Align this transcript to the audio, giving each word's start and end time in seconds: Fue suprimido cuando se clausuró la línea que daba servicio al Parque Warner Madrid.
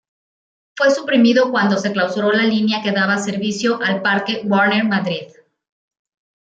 Fue 0.75 0.89
suprimido 0.89 1.51
cuando 1.51 1.77
se 1.77 1.91
clausuró 1.91 2.31
la 2.31 2.41
línea 2.41 2.81
que 2.81 2.91
daba 2.91 3.19
servicio 3.19 3.79
al 3.83 4.01
Parque 4.01 4.41
Warner 4.45 4.83
Madrid. 4.85 5.27